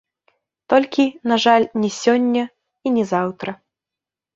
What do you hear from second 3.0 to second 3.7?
не заўтра.